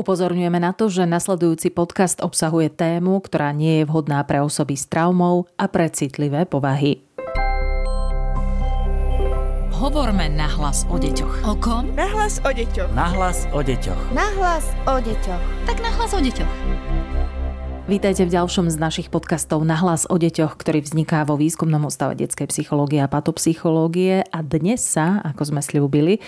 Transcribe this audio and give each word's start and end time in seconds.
Upozorňujeme 0.00 0.64
na 0.64 0.72
to, 0.72 0.88
že 0.88 1.04
nasledujúci 1.04 1.68
podcast 1.76 2.24
obsahuje 2.24 2.72
tému, 2.72 3.20
ktorá 3.20 3.52
nie 3.52 3.84
je 3.84 3.84
vhodná 3.84 4.24
pre 4.24 4.40
osoby 4.40 4.72
s 4.72 4.88
traumou 4.88 5.44
a 5.60 5.68
pre 5.68 5.92
citlivé 5.92 6.48
povahy. 6.48 7.04
Hovorme 9.76 10.32
nahlas 10.32 10.88
o 10.88 10.96
deťoch. 10.96 11.44
O 11.44 11.52
kom? 11.60 11.92
Nahlas 11.92 12.40
o 12.40 12.48
deťoch. 12.48 12.88
Nahlas 12.96 13.44
o 13.52 13.60
deťoch. 13.60 14.16
Nahlas 14.16 14.72
o 14.88 14.96
deťoch. 15.04 15.44
Tak 15.68 15.84
nahlas 15.84 16.16
o 16.16 16.20
deťoch. 16.24 16.52
Vítajte 17.84 18.24
v 18.24 18.32
ďalšom 18.32 18.72
z 18.72 18.80
našich 18.80 19.12
podcastov 19.12 19.68
Nahlas 19.68 20.08
o 20.08 20.16
deťoch, 20.16 20.56
ktorý 20.56 20.80
vzniká 20.80 21.28
vo 21.28 21.36
výskumnom 21.36 21.84
ústave 21.84 22.16
detskej 22.16 22.48
psychológie 22.48 23.04
a 23.04 23.10
patopsychológie 23.10 24.24
a 24.24 24.40
dnes 24.40 24.80
sa, 24.80 25.20
ako 25.20 25.52
sme 25.52 25.60
slúbili, 25.60 26.24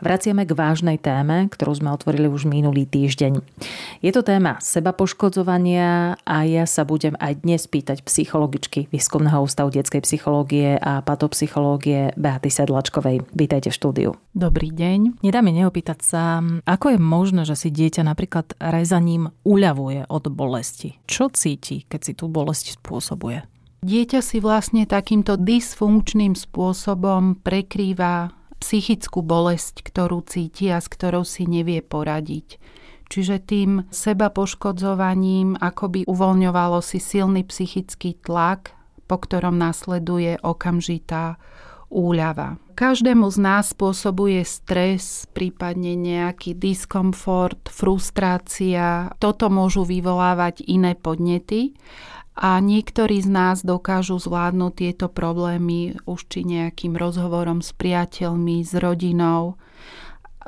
vraciame 0.00 0.48
k 0.48 0.56
vážnej 0.56 0.98
téme, 0.98 1.46
ktorú 1.52 1.78
sme 1.78 1.92
otvorili 1.92 2.26
už 2.30 2.48
minulý 2.48 2.88
týždeň. 2.88 3.38
Je 4.00 4.10
to 4.10 4.24
téma 4.24 4.58
seba 4.58 4.96
poškodzovania 4.96 6.16
a 6.22 6.36
ja 6.48 6.64
sa 6.64 6.82
budem 6.82 7.14
aj 7.20 7.42
dnes 7.44 7.68
pýtať 7.68 8.02
psychologičky 8.06 8.88
Výskumného 8.88 9.44
ústavu 9.44 9.70
detskej 9.70 10.02
psychológie 10.02 10.80
a 10.80 11.04
patopsychológie 11.04 12.16
Beaty 12.18 12.50
Sedlačkovej. 12.50 13.26
Vítajte 13.34 13.70
v 13.70 13.78
štúdiu. 13.78 14.10
Dobrý 14.34 14.74
deň. 14.74 15.22
Nedá 15.22 15.44
mi 15.44 15.54
neopýtať 15.54 15.98
sa, 16.02 16.42
ako 16.66 16.94
je 16.94 16.98
možné, 16.98 17.42
že 17.46 17.54
si 17.54 17.68
dieťa 17.70 18.02
napríklad 18.02 18.58
rezaním 18.58 19.30
uľavuje 19.46 20.10
od 20.10 20.24
bolesti? 20.32 20.98
Čo 21.06 21.30
cíti, 21.30 21.86
keď 21.86 22.00
si 22.02 22.12
tú 22.18 22.26
bolesť 22.26 22.80
spôsobuje? 22.80 23.46
Dieťa 23.84 24.24
si 24.24 24.40
vlastne 24.40 24.88
takýmto 24.88 25.36
dysfunkčným 25.36 26.32
spôsobom 26.32 27.36
prekrýva 27.44 28.32
psychickú 28.64 29.20
bolesť, 29.20 29.84
ktorú 29.84 30.24
cíti 30.24 30.72
a 30.72 30.80
s 30.80 30.88
ktorou 30.88 31.28
si 31.28 31.44
nevie 31.44 31.84
poradiť. 31.84 32.56
Čiže 33.12 33.36
tým 33.44 33.84
seba 33.92 34.32
poškodzovaním 34.32 35.60
akoby 35.60 36.08
uvoľňovalo 36.08 36.80
si 36.80 36.96
silný 36.96 37.44
psychický 37.44 38.16
tlak, 38.24 38.72
po 39.04 39.20
ktorom 39.20 39.60
nasleduje 39.60 40.40
okamžitá 40.40 41.36
úľava. 41.92 42.56
Každému 42.74 43.28
z 43.28 43.38
nás 43.38 43.70
spôsobuje 43.76 44.40
stres, 44.48 45.28
prípadne 45.30 45.94
nejaký 45.94 46.56
diskomfort, 46.56 47.68
frustrácia. 47.68 49.12
Toto 49.20 49.52
môžu 49.52 49.84
vyvolávať 49.84 50.64
iné 50.64 50.96
podnety 50.96 51.76
a 52.34 52.58
niektorí 52.58 53.22
z 53.22 53.30
nás 53.30 53.56
dokážu 53.62 54.18
zvládnuť 54.18 54.72
tieto 54.74 55.06
problémy 55.06 55.94
už 56.02 56.26
či 56.26 56.42
nejakým 56.42 56.98
rozhovorom 56.98 57.62
s 57.62 57.70
priateľmi, 57.70 58.66
s 58.66 58.74
rodinou, 58.74 59.54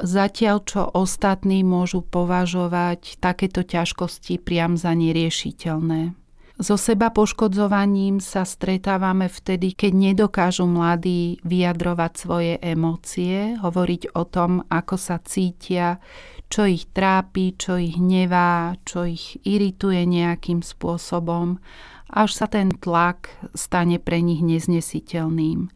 zatiaľ 0.03 0.67
čo 0.67 0.83
ostatní 0.83 1.62
môžu 1.62 2.03
považovať 2.03 3.23
takéto 3.23 3.62
ťažkosti 3.62 4.43
priam 4.43 4.75
za 4.75 4.93
neriešiteľné. 4.93 6.19
So 6.56 6.81
seba 6.81 7.12
poškodzovaním 7.12 8.17
sa 8.17 8.48
stretávame 8.48 9.28
vtedy, 9.28 9.77
keď 9.77 9.93
nedokážu 9.93 10.65
mladí 10.65 11.37
vyjadrovať 11.45 12.12
svoje 12.17 12.55
emócie, 12.65 13.61
hovoriť 13.61 14.17
o 14.17 14.25
tom, 14.25 14.65
ako 14.73 14.97
sa 14.97 15.21
cítia, 15.21 16.00
čo 16.47 16.67
ich 16.67 16.87
trápi, 16.95 17.59
čo 17.59 17.79
ich 17.79 17.99
hnevá, 17.99 18.79
čo 18.87 19.07
ich 19.07 19.39
irituje 19.43 20.07
nejakým 20.07 20.63
spôsobom, 20.63 21.59
až 22.07 22.31
sa 22.33 22.47
ten 22.47 22.71
tlak 22.71 23.31
stane 23.53 23.99
pre 23.99 24.23
nich 24.23 24.41
neznesiteľným. 24.41 25.69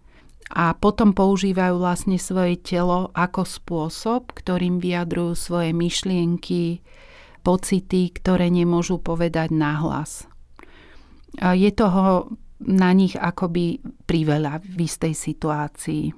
A 0.51 0.75
potom 0.75 1.15
používajú 1.15 1.79
vlastne 1.79 2.19
svoje 2.19 2.59
telo 2.59 3.15
ako 3.15 3.47
spôsob, 3.47 4.35
ktorým 4.35 4.83
vyjadrujú 4.83 5.39
svoje 5.39 5.71
myšlienky, 5.71 6.83
pocity, 7.47 8.11
ktoré 8.11 8.51
nemôžu 8.51 8.99
povedať 8.99 9.55
nahlas 9.55 10.31
je 11.39 11.71
toho 11.71 12.35
na 12.61 12.93
nich 12.93 13.17
akoby 13.17 13.81
priveľa 14.05 14.61
v 14.61 14.85
istej 14.85 15.15
situácii. 15.17 16.13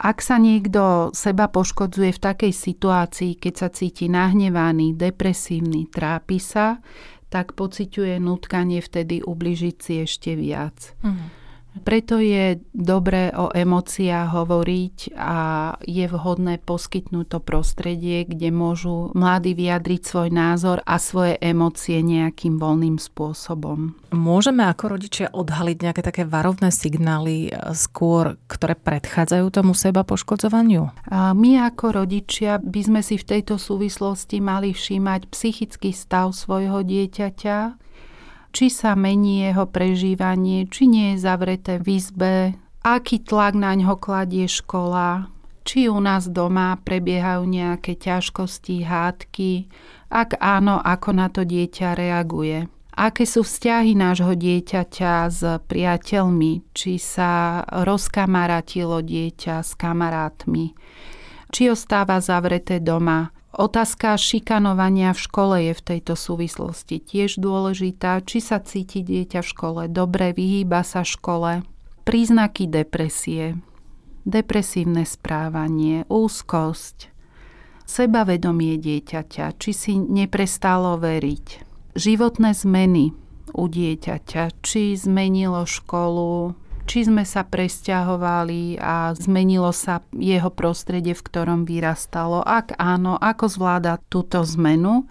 Ak 0.00 0.24
sa 0.24 0.40
niekto 0.40 1.12
seba 1.12 1.52
poškodzuje 1.52 2.16
v 2.16 2.22
takej 2.24 2.52
situácii, 2.56 3.36
keď 3.36 3.54
sa 3.54 3.68
cíti 3.68 4.08
nahnevaný, 4.08 4.96
depresívny, 4.96 5.92
trápi 5.92 6.40
sa, 6.40 6.80
tak 7.28 7.52
pociťuje 7.52 8.16
nutkanie 8.16 8.80
vtedy 8.80 9.20
ubližiť 9.20 9.76
si 9.76 9.94
ešte 10.00 10.32
viac. 10.40 10.96
Mm. 11.04 11.39
Preto 11.70 12.18
je 12.18 12.58
dobré 12.74 13.30
o 13.30 13.48
emóciách 13.54 14.34
hovoriť 14.34 15.14
a 15.14 15.38
je 15.86 16.04
vhodné 16.10 16.58
poskytnúť 16.58 17.26
to 17.30 17.38
prostredie, 17.38 18.26
kde 18.26 18.50
môžu 18.50 19.14
mladí 19.14 19.54
vyjadriť 19.54 20.00
svoj 20.02 20.28
názor 20.34 20.82
a 20.82 20.98
svoje 20.98 21.38
emócie 21.38 22.02
nejakým 22.02 22.58
voľným 22.58 22.98
spôsobom. 22.98 23.94
Môžeme 24.10 24.66
ako 24.66 24.98
rodičia 24.98 25.30
odhaliť 25.30 25.76
nejaké 25.78 26.02
také 26.02 26.22
varovné 26.26 26.74
signály 26.74 27.48
e, 27.48 27.50
skôr, 27.78 28.34
ktoré 28.50 28.74
predchádzajú 28.74 29.46
tomu 29.54 29.72
seba 29.78 30.02
poškodzovaniu? 30.02 30.90
A 31.06 31.30
my 31.30 31.62
ako 31.70 32.02
rodičia 32.02 32.58
by 32.58 32.80
sme 32.82 33.00
si 33.06 33.14
v 33.14 33.38
tejto 33.38 33.56
súvislosti 33.56 34.42
mali 34.42 34.74
všímať 34.74 35.30
psychický 35.30 35.94
stav 35.94 36.34
svojho 36.34 36.82
dieťaťa, 36.82 37.78
či 38.50 38.66
sa 38.70 38.98
mení 38.98 39.46
jeho 39.46 39.66
prežívanie, 39.66 40.66
či 40.66 40.90
nie 40.90 41.14
je 41.14 41.22
zavreté 41.22 41.78
v 41.78 41.86
izbe, 41.98 42.34
aký 42.82 43.22
tlak 43.22 43.54
na 43.54 43.76
ňo 43.76 43.96
kladie 43.96 44.50
škola, 44.50 45.30
či 45.62 45.86
u 45.86 46.00
nás 46.02 46.26
doma 46.26 46.80
prebiehajú 46.82 47.46
nejaké 47.46 47.94
ťažkosti, 47.94 48.82
hádky, 48.82 49.70
ak 50.10 50.40
áno, 50.42 50.82
ako 50.82 51.10
na 51.14 51.30
to 51.30 51.46
dieťa 51.46 51.94
reaguje. 51.94 52.66
Aké 52.90 53.24
sú 53.24 53.46
vzťahy 53.46 53.94
nášho 53.94 54.34
dieťaťa 54.34 55.12
s 55.30 55.40
priateľmi, 55.64 56.74
či 56.74 56.98
sa 56.98 57.62
rozkamaratilo 57.64 59.00
dieťa 59.00 59.62
s 59.62 59.72
kamarátmi, 59.78 60.74
či 61.54 61.62
ostáva 61.70 62.18
zavreté 62.18 62.82
doma, 62.82 63.30
Otázka 63.50 64.14
šikanovania 64.14 65.10
v 65.10 65.20
škole 65.26 65.56
je 65.66 65.72
v 65.74 65.82
tejto 65.82 66.14
súvislosti 66.14 67.02
tiež 67.02 67.42
dôležitá. 67.42 68.22
Či 68.22 68.38
sa 68.38 68.62
cíti 68.62 69.02
dieťa 69.02 69.42
v 69.42 69.50
škole 69.50 69.82
dobre, 69.90 70.30
vyhýba 70.30 70.86
sa 70.86 71.02
škole. 71.02 71.66
Príznaky 72.06 72.70
depresie, 72.70 73.58
depresívne 74.22 75.02
správanie, 75.02 76.06
úzkosť, 76.06 77.10
sebavedomie 77.90 78.78
dieťaťa, 78.78 79.58
či 79.58 79.70
si 79.74 79.92
neprestalo 79.98 80.94
veriť, 81.02 81.46
životné 81.98 82.54
zmeny 82.54 83.10
u 83.50 83.64
dieťaťa, 83.66 84.62
či 84.62 84.94
zmenilo 84.94 85.66
školu, 85.66 86.54
či 86.90 87.06
sme 87.06 87.22
sa 87.22 87.46
presťahovali 87.46 88.82
a 88.82 89.14
zmenilo 89.14 89.70
sa 89.70 90.02
jeho 90.10 90.50
prostredie, 90.50 91.14
v 91.14 91.22
ktorom 91.22 91.62
vyrastalo. 91.62 92.42
Ak 92.42 92.74
áno, 92.82 93.14
ako 93.14 93.46
zvláda 93.46 94.02
túto 94.10 94.42
zmenu. 94.58 95.06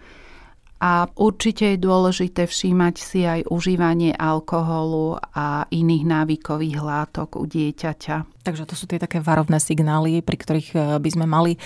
A 0.80 1.12
určite 1.20 1.76
je 1.76 1.84
dôležité 1.84 2.48
všímať 2.48 2.96
si 2.96 3.28
aj 3.28 3.52
užívanie 3.52 4.16
alkoholu 4.16 5.20
a 5.36 5.68
iných 5.68 6.08
návykových 6.08 6.80
látok 6.80 7.36
u 7.36 7.44
dieťaťa. 7.44 8.48
Takže 8.48 8.64
to 8.64 8.76
sú 8.80 8.88
tie 8.88 8.96
také 8.96 9.20
varovné 9.20 9.60
signály, 9.60 10.24
pri 10.24 10.40
ktorých 10.40 10.70
eh, 10.76 10.84
by 11.00 11.10
sme 11.12 11.28
mali 11.28 11.60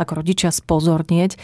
ako 0.00 0.24
rodičia 0.24 0.48
spozornieť. 0.48 1.36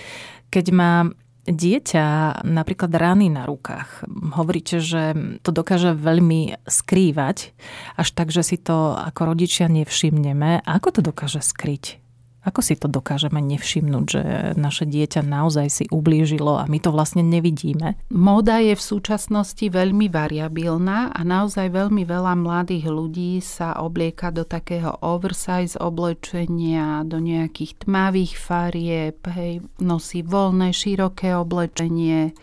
Keď 0.48 0.66
má 0.72 1.04
dieťa 1.46 2.40
napríklad 2.42 2.90
rany 2.90 3.30
na 3.30 3.46
rukách. 3.46 4.06
Hovoríte, 4.34 4.82
že 4.82 5.14
to 5.46 5.50
dokáže 5.54 5.94
veľmi 5.94 6.58
skrývať, 6.66 7.54
až 7.94 8.08
tak, 8.14 8.34
že 8.34 8.42
si 8.42 8.56
to 8.58 8.98
ako 8.98 9.34
rodičia 9.34 9.70
nevšimneme. 9.70 10.62
Ako 10.66 10.94
to 10.94 11.00
dokáže 11.00 11.42
skryť? 11.42 12.01
Ako 12.42 12.58
si 12.58 12.74
to 12.74 12.90
dokážeme 12.90 13.38
nevšimnúť, 13.38 14.04
že 14.10 14.22
naše 14.58 14.82
dieťa 14.82 15.22
naozaj 15.22 15.66
si 15.70 15.84
ublížilo 15.86 16.58
a 16.58 16.66
my 16.66 16.82
to 16.82 16.90
vlastne 16.90 17.22
nevidíme? 17.22 17.94
Móda 18.10 18.58
je 18.58 18.74
v 18.74 18.82
súčasnosti 18.82 19.62
veľmi 19.62 20.10
variabilná 20.10 21.14
a 21.14 21.20
naozaj 21.22 21.70
veľmi 21.70 22.02
veľa 22.02 22.34
mladých 22.34 22.90
ľudí 22.90 23.38
sa 23.38 23.78
oblieka 23.78 24.34
do 24.34 24.42
takého 24.42 24.90
oversize 25.06 25.78
oblečenia, 25.78 27.06
do 27.06 27.22
nejakých 27.22 27.86
tmavých 27.86 28.34
farieb, 28.34 29.22
hej, 29.30 29.62
nosí 29.78 30.26
voľné, 30.26 30.74
široké 30.74 31.38
oblečenie, 31.38 32.34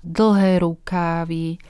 dlhé 0.00 0.64
rukávy. 0.64 1.60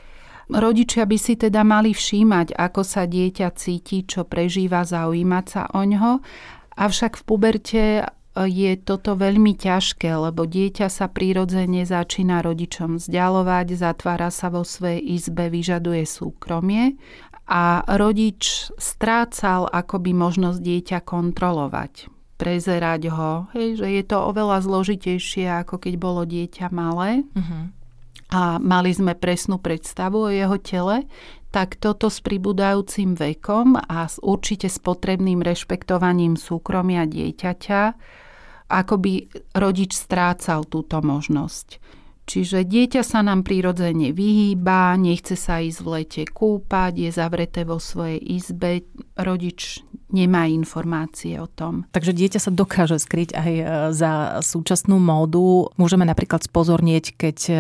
Rodičia 0.49 1.05
by 1.05 1.19
si 1.19 1.35
teda 1.35 1.67
mali 1.67 1.91
všímať, 1.91 2.55
ako 2.55 2.81
sa 2.87 3.05
dieťa 3.05 3.51
cíti, 3.59 4.07
čo 4.07 4.25
prežíva, 4.25 4.87
zaujímať 4.87 5.45
sa 5.45 5.63
o 5.75 5.83
ňo 5.83 6.23
Avšak 6.79 7.19
v 7.19 7.23
puberte 7.27 7.83
e, 7.99 8.03
je 8.47 8.79
toto 8.79 9.19
veľmi 9.19 9.59
ťažké, 9.59 10.07
lebo 10.15 10.47
dieťa 10.47 10.87
sa 10.87 11.11
prirodzene 11.11 11.83
začína 11.83 12.39
rodičom 12.47 13.03
vzdialovať, 13.03 13.67
zatvára 13.75 14.31
sa 14.31 14.47
vo 14.55 14.63
svojej 14.63 15.03
izbe, 15.03 15.51
vyžaduje 15.51 16.07
súkromie 16.07 16.95
a 17.51 17.83
rodič 17.99 18.71
strácal 18.79 19.67
akoby 19.67 20.15
možnosť 20.15 20.61
dieťa 20.63 20.99
kontrolovať. 21.03 22.13
prezerať 22.39 23.11
ho, 23.11 23.51
hej, 23.51 23.83
že 23.83 23.89
je 23.99 24.05
to 24.07 24.31
oveľa 24.31 24.63
zložitejšie, 24.63 25.51
ako 25.67 25.83
keď 25.83 25.95
bolo 25.99 26.23
dieťa 26.23 26.71
malé. 26.71 27.27
Uh-huh. 27.35 27.67
A 28.31 28.63
mali 28.63 28.95
sme 28.95 29.19
presnú 29.19 29.59
predstavu 29.59 30.29
o 30.29 30.31
jeho 30.31 30.55
tele, 30.63 31.03
tak 31.49 31.81
toto 31.81 32.13
s 32.13 32.21
pribúdajúcim 32.21 33.17
vekom 33.17 33.81
a 33.81 34.05
s 34.05 34.21
určite 34.21 34.69
s 34.69 34.77
potrebným 34.77 35.41
rešpektovaním 35.41 36.37
súkromia 36.37 37.09
dieťaťa, 37.09 37.83
ako 38.69 38.95
by 39.01 39.13
rodič 39.57 39.97
strácal 39.97 40.69
túto 40.69 41.01
možnosť. 41.01 41.81
Čiže 42.29 42.69
dieťa 42.69 43.01
sa 43.01 43.25
nám 43.25 43.41
prirodzene 43.41 44.13
vyhýba, 44.13 45.01
nechce 45.01 45.33
sa 45.33 45.65
ísť 45.65 45.81
v 45.81 45.89
lete 45.97 46.23
kúpať, 46.29 47.09
je 47.09 47.11
zavreté 47.11 47.65
vo 47.65 47.81
svojej 47.81 48.21
izbe, 48.21 48.85
rodič 49.17 49.81
nemá 50.13 50.45
informácie 50.45 51.41
o 51.41 51.49
tom. 51.49 51.89
Takže 51.89 52.13
dieťa 52.13 52.41
sa 52.45 52.53
dokáže 52.53 53.01
skryť 53.01 53.31
aj 53.33 53.53
e, 53.57 53.65
za 53.97 54.45
súčasnú 54.45 55.01
módu. 55.01 55.73
Môžeme 55.81 56.05
napríklad 56.05 56.45
spozornieť, 56.45 57.17
keď 57.17 57.39
e, 57.49 57.55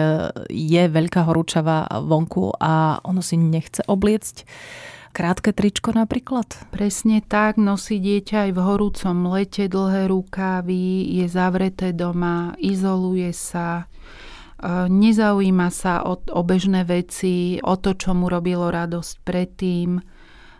je 0.52 0.82
veľká 0.84 1.24
horúčava 1.24 1.88
vonku 1.88 2.52
a 2.60 3.00
ono 3.08 3.24
si 3.24 3.40
nechce 3.40 3.80
obliecť 3.88 4.44
krátke 5.18 5.50
tričko 5.50 5.90
napríklad? 5.90 6.46
Presne 6.70 7.18
tak, 7.26 7.58
nosí 7.58 7.98
dieťa 7.98 8.46
aj 8.46 8.50
v 8.54 8.60
horúcom 8.62 9.16
lete 9.34 9.66
dlhé 9.66 10.06
rukávy, 10.06 11.10
je 11.18 11.26
zavreté 11.26 11.90
doma, 11.90 12.54
izoluje 12.62 13.34
sa, 13.34 13.90
nezaujíma 14.66 15.68
sa 15.70 16.02
o, 16.02 16.18
o 16.18 16.40
bežné 16.42 16.82
veci, 16.82 17.62
o 17.62 17.78
to, 17.78 17.94
čo 17.94 18.10
mu 18.14 18.26
robilo 18.26 18.66
radosť 18.70 19.14
predtým. 19.22 20.02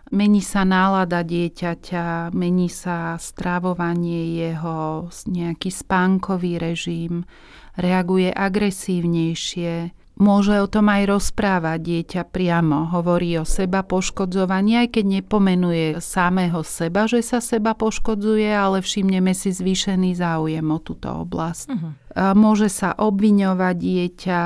Mení 0.09 0.41
sa 0.41 0.65
nálada 0.65 1.21
dieťaťa, 1.21 2.33
mení 2.33 2.65
sa 2.71 3.13
strávovanie 3.19 4.41
jeho, 4.41 5.05
nejaký 5.29 5.69
spánkový 5.69 6.57
režim, 6.57 7.29
reaguje 7.77 8.33
agresívnejšie, 8.33 9.98
Môže 10.19 10.59
o 10.59 10.67
tom 10.67 10.91
aj 10.91 11.15
rozprávať 11.15 11.79
dieťa 11.79 12.21
priamo. 12.27 12.91
Hovorí 12.91 13.39
o 13.39 13.47
seba 13.47 13.87
poškodzovaní, 13.87 14.83
aj 14.83 14.99
keď 14.99 15.23
nepomenuje 15.23 16.03
samého 16.03 16.59
seba, 16.67 17.07
že 17.07 17.23
sa 17.23 17.39
seba 17.39 17.71
poškodzuje, 17.71 18.51
ale 18.51 18.83
všimneme 18.83 19.31
si 19.31 19.55
zvýšený 19.55 20.19
záujem 20.19 20.67
o 20.67 20.79
túto 20.83 21.07
oblasť. 21.23 21.67
Uh-huh. 21.71 21.91
Môže 22.35 22.67
sa 22.67 22.99
obviňovať 22.99 23.75
dieťa, 23.79 24.41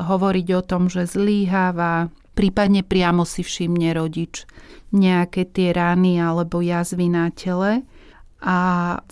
hovoriť 0.00 0.48
o 0.56 0.62
tom, 0.64 0.88
že 0.88 1.04
zlíháva, 1.04 2.08
prípadne 2.32 2.80
priamo 2.80 3.28
si 3.28 3.44
všimne 3.44 3.92
rodič 3.92 4.48
nejaké 4.96 5.44
tie 5.44 5.76
rany 5.76 6.24
alebo 6.24 6.64
jazvy 6.64 7.12
na 7.12 7.28
tele 7.28 7.84
a 8.40 8.58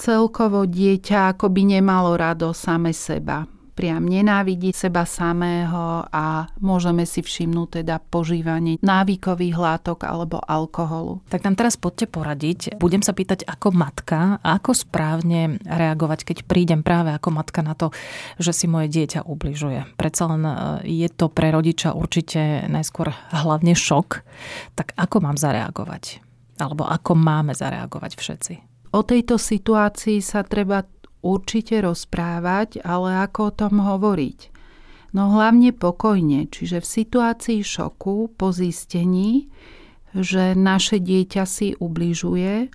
celkovo 0.01 0.65
dieťa 0.65 1.37
akoby 1.37 1.77
nemalo 1.77 2.17
rado 2.17 2.57
same 2.57 2.97
seba 2.97 3.45
priam 3.81 4.05
nenávidí 4.05 4.77
seba 4.77 5.09
samého 5.09 6.05
a 6.13 6.53
môžeme 6.61 7.09
si 7.09 7.25
všimnúť 7.25 7.81
teda 7.81 7.97
požívanie 7.97 8.77
návykových 8.85 9.57
látok 9.57 10.05
alebo 10.05 10.37
alkoholu. 10.37 11.25
Tak 11.33 11.49
nám 11.49 11.57
teraz 11.57 11.81
poďte 11.81 12.13
poradiť. 12.13 12.77
Budem 12.77 13.01
sa 13.01 13.17
pýtať 13.17 13.49
ako 13.49 13.73
matka, 13.73 14.37
ako 14.45 14.77
správne 14.77 15.57
reagovať, 15.65 16.29
keď 16.29 16.39
prídem 16.45 16.85
práve 16.85 17.09
ako 17.17 17.33
matka 17.33 17.65
na 17.65 17.73
to, 17.73 17.89
že 18.37 18.53
si 18.53 18.69
moje 18.69 18.93
dieťa 18.93 19.25
ubližuje. 19.25 19.97
Predsa 19.97 20.29
len 20.29 20.45
e, 20.45 20.55
je 21.01 21.09
to 21.09 21.33
pre 21.33 21.49
rodiča 21.49 21.97
určite 21.97 22.69
najskôr 22.69 23.09
hlavne 23.33 23.73
šok. 23.73 24.09
Tak 24.77 24.93
ako 24.93 25.25
mám 25.25 25.41
zareagovať? 25.41 26.21
Alebo 26.61 26.85
ako 26.85 27.17
máme 27.17 27.57
zareagovať 27.57 28.13
všetci? 28.21 28.55
O 28.93 29.01
tejto 29.01 29.41
situácii 29.41 30.21
sa 30.21 30.45
treba 30.45 30.85
určite 31.21 31.81
rozprávať, 31.81 32.85
ale 32.85 33.25
ako 33.25 33.41
o 33.49 33.55
tom 33.55 33.75
hovoriť? 33.81 34.39
No 35.11 35.35
hlavne 35.35 35.75
pokojne, 35.75 36.47
čiže 36.47 36.79
v 36.79 36.87
situácii 36.87 37.61
šoku 37.67 38.31
po 38.39 38.55
zistení, 38.55 39.51
že 40.15 40.55
naše 40.55 41.03
dieťa 41.03 41.45
si 41.47 41.75
ubližuje, 41.79 42.71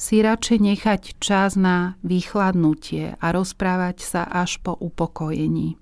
si 0.00 0.16
radšej 0.24 0.58
nechať 0.64 1.02
čas 1.20 1.60
na 1.60 2.00
vychladnutie 2.00 3.20
a 3.20 3.26
rozprávať 3.34 4.00
sa 4.00 4.22
až 4.24 4.62
po 4.64 4.72
upokojení. 4.72 5.76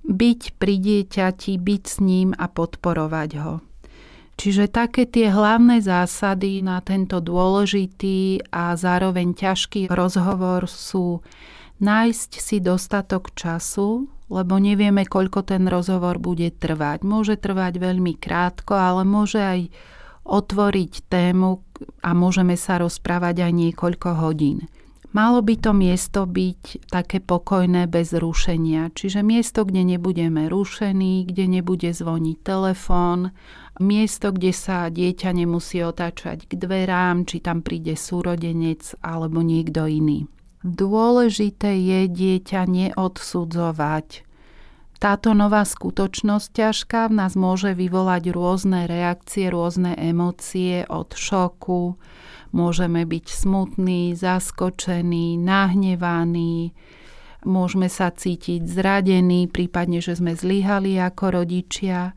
Byť 0.00 0.56
pri 0.56 0.74
dieťati, 0.80 1.60
byť 1.60 1.82
s 1.84 1.96
ním 2.00 2.32
a 2.32 2.48
podporovať 2.48 3.30
ho. 3.36 3.69
Čiže 4.40 4.72
také 4.72 5.04
tie 5.04 5.28
hlavné 5.28 5.84
zásady 5.84 6.64
na 6.64 6.80
tento 6.80 7.20
dôležitý 7.20 8.48
a 8.48 8.72
zároveň 8.72 9.36
ťažký 9.36 9.92
rozhovor 9.92 10.64
sú 10.64 11.20
nájsť 11.84 12.30
si 12.40 12.56
dostatok 12.64 13.36
času, 13.36 14.08
lebo 14.32 14.56
nevieme, 14.56 15.04
koľko 15.04 15.44
ten 15.44 15.68
rozhovor 15.68 16.16
bude 16.16 16.48
trvať. 16.56 17.04
Môže 17.04 17.36
trvať 17.36 17.84
veľmi 17.84 18.16
krátko, 18.16 18.80
ale 18.80 19.04
môže 19.04 19.44
aj 19.44 19.68
otvoriť 20.24 21.12
tému 21.12 21.60
a 22.00 22.10
môžeme 22.16 22.56
sa 22.56 22.80
rozprávať 22.80 23.44
aj 23.44 23.52
niekoľko 23.52 24.24
hodín. 24.24 24.72
Malo 25.10 25.42
by 25.42 25.58
to 25.58 25.74
miesto 25.74 26.22
byť 26.22 26.86
také 26.86 27.18
pokojné 27.18 27.90
bez 27.90 28.14
rušenia, 28.14 28.94
čiže 28.94 29.26
miesto, 29.26 29.66
kde 29.66 29.82
nebudeme 29.82 30.46
rušení, 30.46 31.26
kde 31.26 31.60
nebude 31.60 31.90
zvoniť 31.90 32.36
telefón, 32.46 33.34
miesto, 33.80 34.30
kde 34.30 34.52
sa 34.54 34.92
dieťa 34.92 35.32
nemusí 35.34 35.80
otáčať 35.80 36.46
k 36.46 36.52
dverám, 36.54 37.26
či 37.26 37.40
tam 37.40 37.64
príde 37.64 37.96
súrodenec 37.96 38.94
alebo 39.00 39.40
niekto 39.40 39.88
iný. 39.88 40.28
Dôležité 40.60 41.74
je 41.80 42.00
dieťa 42.06 42.68
neodsudzovať. 42.68 44.28
Táto 45.00 45.32
nová 45.32 45.64
skutočnosť 45.64 46.48
ťažká 46.52 47.08
v 47.08 47.16
nás 47.24 47.32
môže 47.32 47.72
vyvolať 47.72 48.36
rôzne 48.36 48.84
reakcie, 48.84 49.48
rôzne 49.48 49.96
emócie 49.96 50.84
od 50.84 51.16
šoku, 51.16 51.96
Môžeme 52.50 53.06
byť 53.06 53.26
smutní, 53.30 54.18
zaskočení, 54.18 55.38
nahnevaní, 55.38 56.74
môžeme 57.44 57.88
sa 57.90 58.12
cítiť 58.12 58.64
zradení, 58.64 59.48
prípadne, 59.50 59.98
že 59.98 60.16
sme 60.16 60.36
zlyhali 60.36 60.96
ako 61.00 61.42
rodičia. 61.42 62.14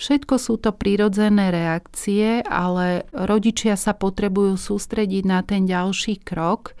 Všetko 0.00 0.34
sú 0.40 0.56
to 0.56 0.72
prirodzené 0.72 1.52
reakcie, 1.52 2.40
ale 2.46 3.04
rodičia 3.12 3.76
sa 3.76 3.92
potrebujú 3.92 4.56
sústrediť 4.56 5.24
na 5.28 5.44
ten 5.44 5.68
ďalší 5.68 6.24
krok 6.24 6.72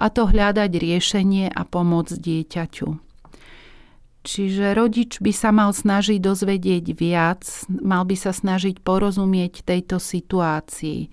a 0.00 0.08
to 0.08 0.30
hľadať 0.30 0.70
riešenie 0.70 1.52
a 1.52 1.62
pomoc 1.66 2.08
dieťaťu. 2.14 3.09
Čiže 4.20 4.76
rodič 4.76 5.16
by 5.16 5.32
sa 5.32 5.48
mal 5.48 5.72
snažiť 5.72 6.20
dozvedieť 6.20 6.92
viac, 6.92 7.40
mal 7.72 8.04
by 8.04 8.16
sa 8.20 8.36
snažiť 8.36 8.84
porozumieť 8.84 9.64
tejto 9.64 9.96
situácii. 9.96 11.08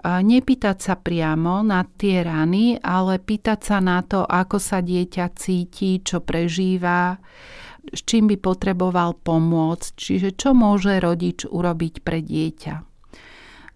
Nepýtať 0.00 0.76
sa 0.80 0.96
priamo 0.96 1.60
na 1.60 1.84
tie 1.84 2.24
rany, 2.24 2.80
ale 2.80 3.20
pýtať 3.20 3.60
sa 3.60 3.78
na 3.84 4.00
to, 4.00 4.24
ako 4.24 4.56
sa 4.56 4.80
dieťa 4.80 5.26
cíti, 5.36 6.00
čo 6.00 6.24
prežíva, 6.24 7.20
s 7.92 8.00
čím 8.08 8.32
by 8.32 8.40
potreboval 8.40 9.20
pomôcť, 9.20 9.92
čiže 9.92 10.32
čo 10.40 10.56
môže 10.56 10.96
rodič 10.96 11.44
urobiť 11.44 11.94
pre 12.00 12.24
dieťa. 12.24 12.74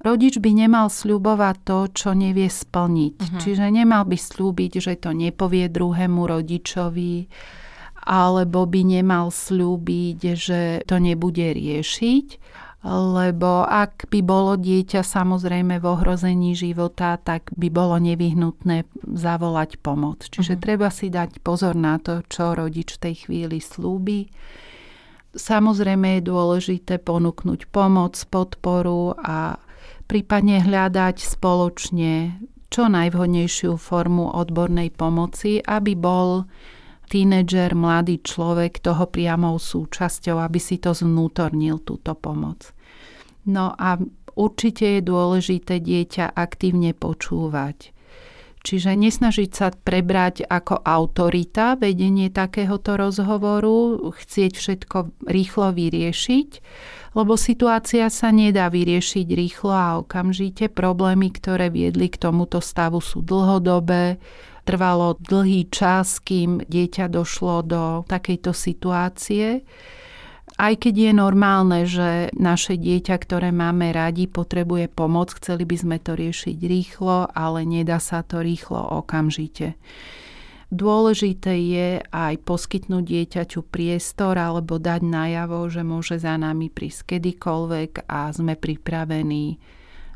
Rodič 0.00 0.40
by 0.40 0.50
nemal 0.56 0.88
sľubovať 0.88 1.56
to, 1.68 1.78
čo 1.92 2.16
nevie 2.16 2.48
splniť. 2.48 3.16
Uh-huh. 3.20 3.40
Čiže 3.44 3.68
nemal 3.68 4.08
by 4.08 4.16
slúbiť, 4.16 4.80
že 4.80 4.96
to 4.96 5.12
nepovie 5.12 5.68
druhému 5.68 6.24
rodičovi, 6.24 7.28
alebo 8.04 8.64
by 8.64 8.80
nemal 9.00 9.28
slúbiť, 9.28 10.20
že 10.36 10.60
to 10.88 10.96
nebude 10.96 11.52
riešiť, 11.52 12.26
lebo 12.88 13.68
ak 13.68 14.08
by 14.08 14.24
bolo 14.24 14.56
dieťa 14.56 15.04
samozrejme 15.04 15.84
v 15.84 15.84
ohrození 15.84 16.56
života, 16.56 17.20
tak 17.20 17.52
by 17.52 17.68
bolo 17.68 18.00
nevyhnutné 18.00 18.88
zavolať 19.04 19.76
pomoc. 19.84 20.24
Čiže 20.24 20.56
uh-huh. 20.56 20.64
treba 20.64 20.88
si 20.88 21.12
dať 21.12 21.44
pozor 21.44 21.76
na 21.76 22.00
to, 22.00 22.24
čo 22.32 22.56
rodič 22.56 22.96
v 22.96 23.02
tej 23.04 23.14
chvíli 23.28 23.60
slúbi. 23.60 24.32
Samozrejme 25.36 26.18
je 26.18 26.28
dôležité 26.32 26.96
ponúknuť 27.04 27.68
pomoc, 27.68 28.16
podporu 28.32 29.12
a 29.20 29.60
prípadne 30.08 30.64
hľadať 30.64 31.20
spoločne 31.20 32.40
čo 32.72 32.88
najvhodnejšiu 32.88 33.76
formu 33.76 34.30
odbornej 34.32 34.88
pomoci, 34.94 35.60
aby 35.60 35.92
bol 35.98 36.48
tínedžer, 37.10 37.74
mladý 37.74 38.22
človek 38.22 38.78
toho 38.78 39.10
priamou 39.10 39.58
súčasťou, 39.58 40.38
aby 40.38 40.62
si 40.62 40.78
to 40.78 40.94
znútornil, 40.94 41.82
túto 41.82 42.14
pomoc. 42.14 42.70
No 43.50 43.74
a 43.74 43.98
určite 44.38 45.02
je 45.02 45.02
dôležité 45.02 45.82
dieťa 45.82 46.30
aktívne 46.38 46.94
počúvať. 46.94 47.90
Čiže 48.60 48.92
nesnažiť 48.92 49.50
sa 49.56 49.72
prebrať 49.72 50.44
ako 50.44 50.84
autorita 50.84 51.80
vedenie 51.80 52.28
takéhoto 52.28 53.00
rozhovoru, 53.00 54.12
chcieť 54.12 54.52
všetko 54.52 54.96
rýchlo 55.32 55.72
vyriešiť, 55.72 56.50
lebo 57.16 57.40
situácia 57.40 58.12
sa 58.12 58.28
nedá 58.28 58.68
vyriešiť 58.68 59.26
rýchlo 59.32 59.72
a 59.72 59.88
okamžite. 60.04 60.68
Problémy, 60.68 61.32
ktoré 61.32 61.72
viedli 61.72 62.12
k 62.12 62.20
tomuto 62.20 62.60
stavu 62.60 63.00
sú 63.00 63.24
dlhodobé, 63.24 64.20
trvalo 64.64 65.16
dlhý 65.18 65.68
čas, 65.72 66.20
kým 66.20 66.64
dieťa 66.64 67.10
došlo 67.10 67.56
do 67.64 67.82
takejto 68.06 68.52
situácie. 68.52 69.62
Aj 70.60 70.74
keď 70.76 70.94
je 71.08 71.12
normálne, 71.16 71.88
že 71.88 72.28
naše 72.36 72.76
dieťa, 72.76 73.16
ktoré 73.16 73.48
máme 73.48 73.96
radi, 73.96 74.28
potrebuje 74.28 74.92
pomoc, 74.92 75.32
chceli 75.32 75.64
by 75.64 75.76
sme 75.78 75.96
to 76.02 76.12
riešiť 76.12 76.58
rýchlo, 76.60 77.32
ale 77.32 77.64
nedá 77.64 77.96
sa 77.96 78.20
to 78.20 78.44
rýchlo 78.44 79.00
okamžite. 79.00 79.78
Dôležité 80.70 81.58
je 81.66 81.88
aj 82.14 82.34
poskytnúť 82.46 83.02
dieťaťu 83.02 83.66
priestor 83.66 84.38
alebo 84.38 84.78
dať 84.78 85.02
najavo, 85.02 85.66
že 85.66 85.82
môže 85.82 86.22
za 86.22 86.38
nami 86.38 86.70
prísť 86.70 87.16
kedykoľvek 87.16 88.06
a 88.06 88.30
sme 88.30 88.54
pripravení 88.54 89.58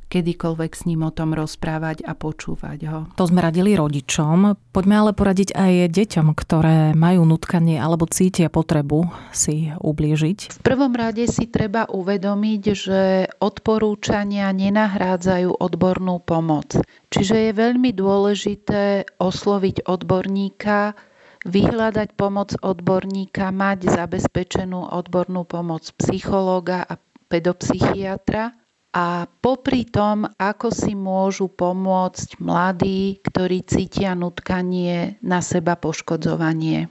kedykoľvek 0.08 0.72
s 0.74 0.82
ním 0.86 1.04
o 1.06 1.10
tom 1.10 1.32
rozprávať 1.34 2.06
a 2.06 2.12
počúvať 2.14 2.78
ho. 2.88 2.98
To 3.18 3.24
sme 3.28 3.42
radili 3.42 3.74
rodičom. 3.74 4.56
Poďme 4.74 4.94
ale 5.00 5.12
poradiť 5.12 5.54
aj 5.54 5.72
deťom, 5.90 6.26
ktoré 6.34 6.78
majú 6.94 7.26
nutkanie 7.26 7.78
alebo 7.78 8.08
cítia 8.08 8.48
potrebu 8.48 9.10
si 9.34 9.70
ublížiť. 9.74 10.58
V 10.58 10.60
prvom 10.62 10.94
rade 10.94 11.26
si 11.26 11.50
treba 11.50 11.86
uvedomiť, 11.90 12.62
že 12.74 13.00
odporúčania 13.38 14.50
nenahrádzajú 14.50 15.60
odbornú 15.60 16.22
pomoc. 16.22 16.78
Čiže 17.10 17.50
je 17.50 17.52
veľmi 17.54 17.90
dôležité 17.94 19.06
osloviť 19.22 19.86
odborníka, 19.86 20.94
vyhľadať 21.44 22.08
pomoc 22.16 22.56
odborníka, 22.58 23.52
mať 23.52 23.92
zabezpečenú 23.92 24.90
odbornú 24.90 25.44
pomoc 25.44 25.84
psychológa 26.00 26.82
a 26.88 26.96
pedopsychiatra 27.28 28.63
a 28.94 29.26
popri 29.26 29.82
tom, 29.82 30.22
ako 30.38 30.70
si 30.70 30.94
môžu 30.94 31.50
pomôcť 31.50 32.38
mladí, 32.38 33.18
ktorí 33.26 33.66
cítia 33.66 34.14
nutkanie 34.14 35.18
na 35.18 35.42
seba 35.42 35.74
poškodzovanie. 35.74 36.86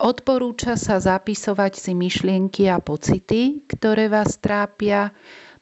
Odporúča 0.00 0.80
sa 0.80 0.96
zapisovať 0.96 1.76
si 1.76 1.92
myšlienky 1.92 2.72
a 2.72 2.80
pocity, 2.80 3.68
ktoré 3.68 4.08
vás 4.08 4.40
trápia. 4.40 5.12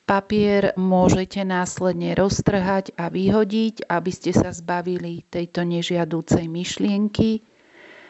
Papier 0.07 0.73
môžete 0.79 1.43
následne 1.43 2.15
roztrhať 2.15 2.95
a 2.95 3.11
vyhodiť, 3.11 3.91
aby 3.91 4.11
ste 4.15 4.31
sa 4.31 4.55
zbavili 4.55 5.27
tejto 5.27 5.67
nežiadúcej 5.67 6.47
myšlienky. 6.47 7.43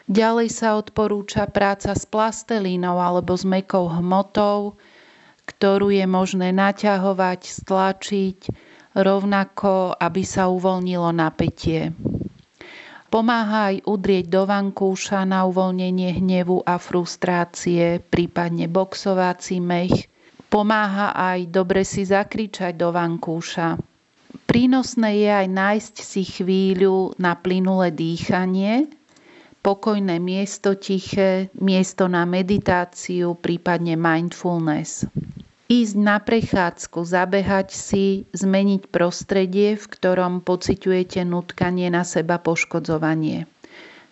Ďalej 0.07 0.49
sa 0.53 0.77
odporúča 0.77 1.49
práca 1.49 1.97
s 1.97 2.05
plastelínou 2.05 3.01
alebo 3.01 3.35
s 3.35 3.43
mekou 3.43 3.89
hmotou, 3.89 4.77
ktorú 5.50 5.90
je 5.90 6.07
možné 6.07 6.54
naťahovať, 6.54 7.40
stlačiť, 7.42 8.38
rovnako 8.95 9.99
aby 9.99 10.23
sa 10.23 10.47
uvoľnilo 10.47 11.11
napätie. 11.11 11.90
Pomáha 13.11 13.75
aj 13.75 13.90
udrieť 13.90 14.30
do 14.30 14.47
vankúša 14.47 15.26
na 15.26 15.42
uvoľnenie 15.42 16.23
hnevu 16.23 16.62
a 16.62 16.78
frustrácie, 16.78 17.99
prípadne 17.99 18.71
boxovací 18.71 19.59
mech. 19.59 20.07
Pomáha 20.47 21.11
aj 21.19 21.50
dobre 21.50 21.83
si 21.83 22.07
zakričať 22.07 22.78
do 22.78 22.95
vankúša. 22.95 23.83
Prínosné 24.47 25.26
je 25.26 25.30
aj 25.30 25.47
nájsť 25.50 25.95
si 26.07 26.23
chvíľu 26.23 27.19
na 27.19 27.35
plynulé 27.35 27.90
dýchanie, 27.90 28.87
pokojné 29.62 30.23
miesto 30.23 30.78
tiché, 30.78 31.50
miesto 31.59 32.07
na 32.07 32.23
meditáciu, 32.23 33.35
prípadne 33.35 33.99
mindfulness 33.99 35.07
ísť 35.71 35.95
na 35.95 36.19
prechádzku, 36.19 37.07
zabehať 37.07 37.71
si, 37.71 38.27
zmeniť 38.35 38.91
prostredie, 38.91 39.79
v 39.79 39.87
ktorom 39.87 40.43
pociťujete 40.43 41.23
nutkanie 41.23 41.87
na 41.95 42.03
seba 42.03 42.43
poškodzovanie. 42.43 43.47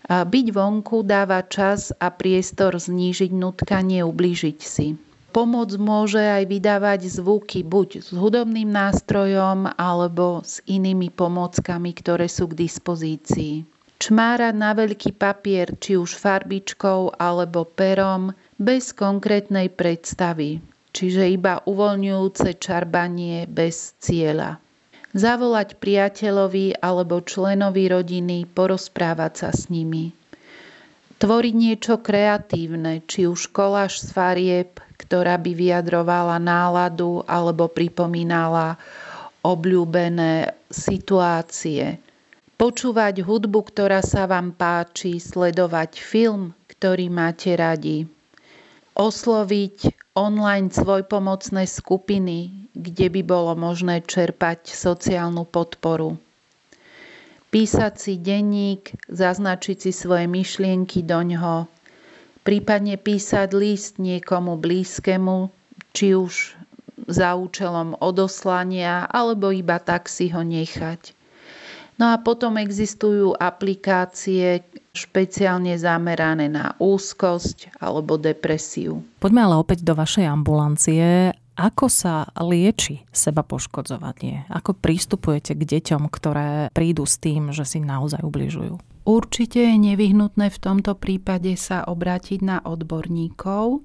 Byť 0.07 0.47
vonku 0.55 1.03
dáva 1.03 1.43
čas 1.45 1.91
a 1.99 2.15
priestor 2.15 2.79
znížiť 2.79 3.35
nutkanie, 3.35 4.07
ublížiť 4.07 4.59
si. 4.63 4.95
Pomoc 5.35 5.75
môže 5.77 6.23
aj 6.23 6.49
vydávať 6.49 7.21
zvuky 7.21 7.61
buď 7.67 8.07
s 8.07 8.09
hudobným 8.17 8.73
nástrojom 8.73 9.69
alebo 9.77 10.41
s 10.41 10.65
inými 10.65 11.13
pomockami, 11.13 11.93
ktoré 11.93 12.31
sú 12.31 12.49
k 12.49 12.65
dispozícii. 12.65 13.67
Čmárať 13.99 14.55
na 14.57 14.73
veľký 14.73 15.13
papier, 15.19 15.75
či 15.77 15.99
už 15.99 16.17
farbičkou 16.17 17.19
alebo 17.19 17.67
perom, 17.67 18.33
bez 18.57 18.97
konkrétnej 18.97 19.69
predstavy 19.69 20.63
čiže 20.93 21.29
iba 21.29 21.61
uvoľňujúce 21.65 22.59
čarbanie 22.59 23.45
bez 23.49 23.97
cieľa. 24.01 24.61
Zavolať 25.17 25.81
priateľovi 25.81 26.79
alebo 26.79 27.25
členovi 27.25 27.89
rodiny, 27.89 28.45
porozprávať 28.45 29.33
sa 29.35 29.51
s 29.57 29.73
nimi. 29.73 30.13
Tvoriť 31.19 31.55
niečo 31.57 31.99
kreatívne, 31.99 33.03
či 33.09 33.27
už 33.27 33.51
koláž 33.51 33.99
z 33.99 34.15
farieb, 34.15 34.71
ktorá 34.95 35.35
by 35.35 35.51
vyjadrovala 35.51 36.39
náladu 36.39 37.27
alebo 37.27 37.67
pripomínala 37.67 38.79
obľúbené 39.43 40.55
situácie. 40.71 41.99
Počúvať 42.59 43.23
hudbu, 43.23 43.71
ktorá 43.71 44.03
sa 44.03 44.27
vám 44.27 44.51
páči, 44.51 45.23
sledovať 45.23 46.03
film, 46.03 46.55
ktorý 46.67 47.07
máte 47.07 47.55
radi. 47.55 48.18
Osloviť 48.99 50.11
online 50.19 50.75
svojpomocné 50.75 51.71
skupiny, 51.71 52.67
kde 52.75 53.07
by 53.15 53.23
bolo 53.23 53.55
možné 53.55 54.03
čerpať 54.03 54.75
sociálnu 54.75 55.47
podporu. 55.47 56.19
Písať 57.55 57.95
si 57.95 58.19
denník, 58.19 58.91
zaznačiť 59.07 59.87
si 59.87 59.95
svoje 59.95 60.27
myšlienky 60.27 61.07
do 61.07 61.23
ňoho, 61.23 61.71
prípadne 62.43 62.99
písať 62.99 63.55
list 63.55 64.03
niekomu 64.03 64.59
blízkemu, 64.59 65.47
či 65.95 66.19
už 66.19 66.59
za 67.07 67.39
účelom 67.39 67.95
odoslania, 68.03 69.07
alebo 69.07 69.55
iba 69.55 69.79
tak 69.79 70.11
si 70.11 70.27
ho 70.35 70.43
nechať. 70.43 71.15
No 72.03 72.15
a 72.15 72.17
potom 72.19 72.59
existujú 72.59 73.35
aplikácie, 73.39 74.67
špeciálne 75.07 75.79
zamerané 75.79 76.51
na 76.51 76.75
úzkosť 76.83 77.79
alebo 77.79 78.19
depresiu. 78.19 79.07
Poďme 79.23 79.47
ale 79.47 79.55
opäť 79.63 79.87
do 79.87 79.95
vašej 79.95 80.27
ambulancie. 80.27 81.31
Ako 81.59 81.91
sa 81.91 82.31
lieči 82.39 83.03
seba 83.11 83.43
poškodzovanie? 83.43 84.47
Ako 84.47 84.79
prístupujete 84.79 85.59
k 85.59 85.63
deťom, 85.63 86.07
ktoré 86.07 86.71
prídu 86.71 87.03
s 87.03 87.19
tým, 87.19 87.51
že 87.51 87.67
si 87.67 87.83
naozaj 87.83 88.23
ubližujú? 88.23 88.79
Určite 89.09 89.65
je 89.65 89.75
nevyhnutné 89.75 90.53
v 90.53 90.59
tomto 90.63 90.95
prípade 90.95 91.57
sa 91.59 91.83
obrátiť 91.83 92.45
na 92.45 92.59
odborníkov, 92.63 93.83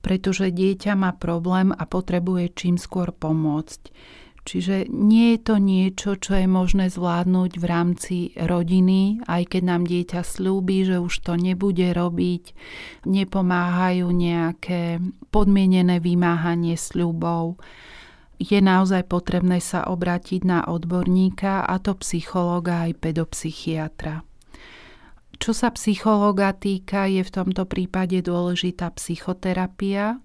pretože 0.00 0.48
dieťa 0.48 0.96
má 0.96 1.12
problém 1.12 1.76
a 1.76 1.84
potrebuje 1.84 2.56
čím 2.56 2.80
skôr 2.80 3.12
pomôcť. 3.12 3.92
Čiže 4.40 4.88
nie 4.88 5.36
je 5.36 5.40
to 5.44 5.56
niečo, 5.60 6.16
čo 6.16 6.32
je 6.32 6.48
možné 6.48 6.88
zvládnuť 6.88 7.52
v 7.60 7.64
rámci 7.68 8.16
rodiny, 8.40 9.20
aj 9.28 9.52
keď 9.52 9.62
nám 9.62 9.82
dieťa 9.84 10.24
slúbi, 10.24 10.88
že 10.88 10.96
už 10.96 11.12
to 11.20 11.36
nebude 11.36 11.84
robiť. 11.92 12.56
Nepomáhajú 13.04 14.08
nejaké 14.08 15.04
podmienené 15.28 16.00
vymáhanie 16.00 16.80
sľubov. 16.80 17.60
Je 18.40 18.56
naozaj 18.56 19.04
potrebné 19.12 19.60
sa 19.60 19.84
obrátiť 19.84 20.48
na 20.48 20.64
odborníka, 20.64 21.68
a 21.68 21.76
to 21.76 21.92
psychológa 22.00 22.88
aj 22.88 22.96
pedopsychiatra. 22.96 24.24
Čo 25.40 25.52
sa 25.52 25.68
psychológa 25.72 26.56
týka, 26.56 27.08
je 27.08 27.20
v 27.20 27.32
tomto 27.32 27.68
prípade 27.68 28.20
dôležitá 28.24 28.92
psychoterapia, 28.96 30.20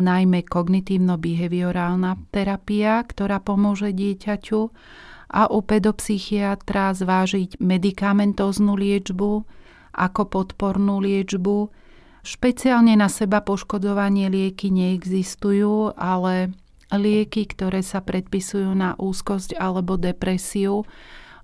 najmä 0.00 0.42
kognitívno-behaviorálna 0.48 2.16
terapia, 2.34 3.04
ktorá 3.04 3.38
pomôže 3.38 3.92
dieťaťu 3.94 4.60
a 5.30 5.46
u 5.46 5.62
pedopsychiatra 5.62 6.90
zvážiť 6.96 7.62
medikamentóznu 7.62 8.74
liečbu 8.74 9.46
ako 9.94 10.22
podpornú 10.26 10.98
liečbu. 10.98 11.70
Špeciálne 12.20 12.98
na 12.98 13.08
seba 13.08 13.40
poškodovanie 13.40 14.28
lieky 14.28 14.68
neexistujú, 14.74 15.96
ale 15.96 16.52
lieky, 16.90 17.46
ktoré 17.46 17.80
sa 17.80 18.02
predpisujú 18.02 18.74
na 18.74 18.98
úzkosť 18.98 19.56
alebo 19.56 19.94
depresiu, 19.94 20.84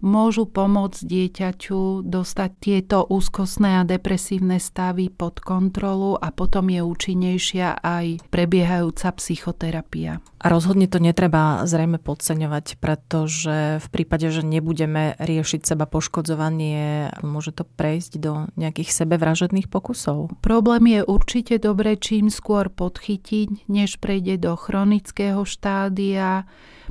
môžu 0.01 0.45
pomôcť 0.49 1.01
dieťaťu 1.03 2.05
dostať 2.05 2.51
tieto 2.61 3.05
úzkostné 3.07 3.81
a 3.81 3.89
depresívne 3.89 4.61
stavy 4.61 5.09
pod 5.09 5.41
kontrolu 5.41 6.17
a 6.17 6.33
potom 6.33 6.69
je 6.69 6.81
účinnejšia 6.83 7.81
aj 7.81 8.29
prebiehajúca 8.29 9.09
psychoterapia. 9.17 10.21
A 10.41 10.47
rozhodne 10.53 10.87
to 10.87 11.03
netreba 11.03 11.67
zrejme 11.67 11.99
podceňovať, 11.99 12.79
pretože 12.79 13.83
v 13.83 13.89
prípade, 13.91 14.31
že 14.31 14.47
nebudeme 14.47 15.19
riešiť 15.19 15.75
seba 15.75 15.89
poškodzovanie, 15.91 17.11
môže 17.27 17.51
to 17.57 17.67
prejsť 17.67 18.13
do 18.21 18.33
nejakých 18.55 18.95
sebevražedných 18.95 19.67
pokusov. 19.67 20.31
Problém 20.45 20.87
je 20.93 21.01
určite 21.03 21.59
dobre 21.59 21.99
čím 21.99 22.31
skôr 22.31 22.71
podchytiť, 22.71 23.67
než 23.67 23.99
prejde 23.99 24.39
do 24.39 24.55
chronického 24.55 25.43
štádia, 25.43 26.47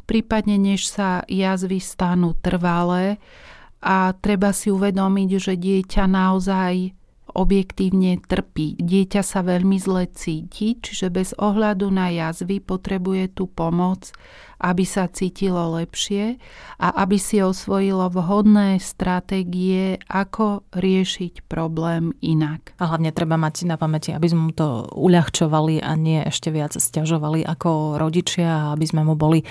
prípadne 0.06 0.56
než 0.62 0.88
sa 0.90 1.26
jazvy 1.28 1.82
stanú 1.82 2.38
trvalé 2.40 3.18
a 3.82 4.14
treba 4.18 4.50
si 4.56 4.74
uvedomiť, 4.74 5.30
že 5.38 5.54
dieťa 5.58 6.06
naozaj 6.10 6.94
objektívne 7.36 8.24
trpí. 8.24 8.80
Dieťa 8.80 9.22
sa 9.22 9.44
veľmi 9.44 9.76
zle 9.76 10.08
cíti, 10.16 10.80
čiže 10.80 11.12
bez 11.12 11.36
ohľadu 11.36 11.92
na 11.92 12.08
jazvy 12.10 12.64
potrebuje 12.64 13.36
tú 13.36 13.52
pomoc 13.52 14.16
aby 14.60 14.84
sa 14.88 15.08
cítilo 15.12 15.76
lepšie 15.80 16.40
a 16.80 16.88
aby 17.04 17.18
si 17.20 17.40
osvojilo 17.40 18.12
vhodné 18.12 18.80
stratégie, 18.80 20.00
ako 20.08 20.68
riešiť 20.76 21.48
problém 21.48 22.12
inak. 22.20 22.76
A 22.80 22.92
hlavne 22.92 23.16
treba 23.16 23.40
mať 23.40 23.68
na 23.68 23.76
pamäti, 23.80 24.12
aby 24.12 24.28
sme 24.28 24.52
mu 24.52 24.54
to 24.56 24.88
uľahčovali 24.96 25.80
a 25.84 25.96
nie 25.96 26.20
ešte 26.24 26.52
viac 26.52 26.76
stiažovali 26.76 27.44
ako 27.44 28.00
rodičia, 28.00 28.76
aby 28.76 28.86
sme 28.88 29.08
mu 29.08 29.16
boli 29.16 29.44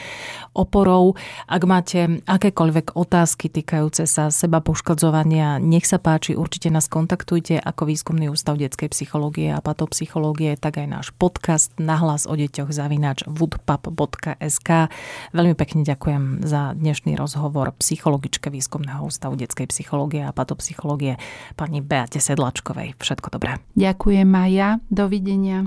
oporou. 0.53 1.17
Ak 1.49 1.63
máte 1.65 2.21
akékoľvek 2.25 2.97
otázky 2.97 3.49
týkajúce 3.49 4.05
sa 4.09 4.29
seba 4.29 4.61
poškodzovania, 4.61 5.59
nech 5.61 5.89
sa 5.89 5.99
páči, 5.99 6.37
určite 6.37 6.69
nás 6.69 6.87
kontaktujte 6.89 7.59
ako 7.59 7.89
Výskumný 7.89 8.33
ústav 8.33 8.57
detskej 8.57 8.93
psychológie 8.93 9.53
a 9.53 9.61
patopsychológie, 9.61 10.57
tak 10.57 10.81
aj 10.81 10.87
náš 10.89 11.07
podcast 11.17 11.73
Nahlas 11.81 12.25
o 12.29 12.35
deťoch 12.37 12.71
zavináč 12.71 13.27
woodpap.sk. 13.29 14.94
Veľmi 15.33 15.57
pekne 15.59 15.83
ďakujem 15.83 16.45
za 16.45 16.77
dnešný 16.77 17.17
rozhovor 17.19 17.73
psychologičke 17.81 18.53
Výskumného 18.53 19.07
ústavu 19.09 19.35
detskej 19.35 19.71
psychológie 19.73 20.23
a 20.23 20.31
patopsychológie 20.31 21.17
pani 21.59 21.81
Beate 21.81 22.21
Sedlačkovej. 22.21 23.01
Všetko 23.01 23.41
dobré. 23.41 23.59
Ďakujem 23.75 24.29
Maja. 24.29 24.79
Dovidenia. 24.93 25.67